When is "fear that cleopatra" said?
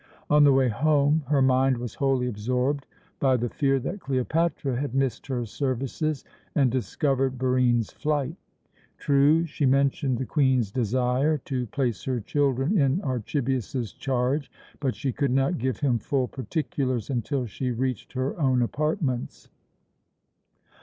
3.49-4.79